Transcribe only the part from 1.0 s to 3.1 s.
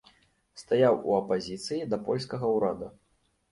у апазіцыі да польскага ўрада.